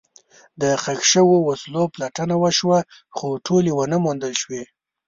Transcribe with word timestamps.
د 0.61 0.63
ښخ 0.83 1.01
شوو 1.11 1.35
وسلو 1.47 1.83
پلټنه 1.93 2.35
وشوه، 2.43 2.79
خو 3.15 3.27
ټولې 3.45 3.71
ونه 3.73 3.97
موندل 4.05 4.33
شوې. 4.41 4.63